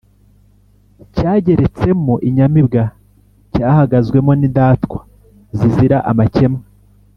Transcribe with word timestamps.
cyareretsemo 1.15 2.15
inyamibwa: 2.27 2.83
cyahagazwemo 3.53 4.31
n’indatwa 4.39 4.99
zizira 5.57 5.97
amakemwa 6.11 6.63